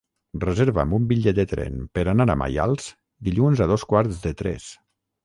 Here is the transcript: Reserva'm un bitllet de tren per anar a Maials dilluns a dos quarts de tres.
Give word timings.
Reserva'm 0.43 0.93
un 0.97 1.03
bitllet 1.11 1.35
de 1.39 1.43
tren 1.51 1.75
per 1.97 2.05
anar 2.13 2.27
a 2.35 2.37
Maials 2.43 2.87
dilluns 3.29 3.63
a 3.67 3.69
dos 3.73 3.85
quarts 3.93 4.23
de 4.25 4.33
tres. 4.41 4.67